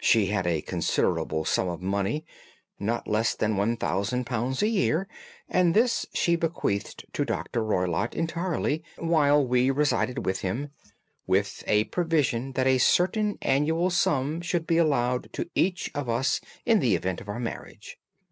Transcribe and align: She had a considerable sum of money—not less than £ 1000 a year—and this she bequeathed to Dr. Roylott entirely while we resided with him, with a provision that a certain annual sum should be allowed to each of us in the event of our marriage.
She 0.00 0.26
had 0.26 0.44
a 0.44 0.60
considerable 0.60 1.44
sum 1.44 1.68
of 1.68 1.80
money—not 1.80 3.06
less 3.06 3.36
than 3.36 3.54
£ 3.54 3.56
1000 3.78 4.28
a 4.62 4.66
year—and 4.66 5.72
this 5.72 6.04
she 6.12 6.34
bequeathed 6.34 7.04
to 7.12 7.24
Dr. 7.24 7.62
Roylott 7.62 8.12
entirely 8.12 8.82
while 8.96 9.46
we 9.46 9.70
resided 9.70 10.26
with 10.26 10.40
him, 10.40 10.72
with 11.28 11.62
a 11.68 11.84
provision 11.84 12.54
that 12.54 12.66
a 12.66 12.78
certain 12.78 13.38
annual 13.40 13.88
sum 13.88 14.40
should 14.40 14.66
be 14.66 14.78
allowed 14.78 15.32
to 15.34 15.48
each 15.54 15.92
of 15.94 16.08
us 16.08 16.40
in 16.66 16.80
the 16.80 16.96
event 16.96 17.20
of 17.20 17.28
our 17.28 17.38
marriage. 17.38 17.98